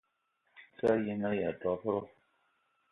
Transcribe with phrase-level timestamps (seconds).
[0.79, 2.01] Za a yen-aya dob-ro?